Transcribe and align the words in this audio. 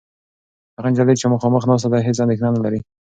هغه 0.77 0.87
نجلۍ 0.91 1.15
چې 1.21 1.25
مخامخ 1.33 1.63
ناسته 1.69 1.87
ده، 1.91 1.99
هېڅ 2.07 2.17
اندېښنه 2.23 2.49
نهلري. 2.53 2.79